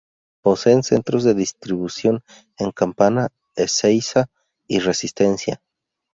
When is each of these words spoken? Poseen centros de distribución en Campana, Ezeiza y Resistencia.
Poseen 0.41 0.81
centros 0.81 1.23
de 1.27 1.35
distribución 1.35 2.23
en 2.57 2.71
Campana, 2.71 3.29
Ezeiza 3.55 4.31
y 4.67 4.79
Resistencia. 4.79 5.61